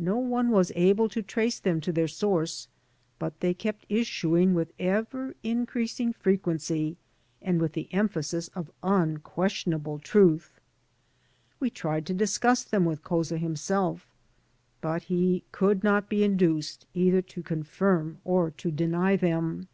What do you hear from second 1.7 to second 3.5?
to their source, but